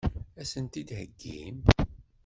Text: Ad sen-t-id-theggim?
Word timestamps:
Ad 0.41 0.47
sen-t-id-theggim? 0.51 1.59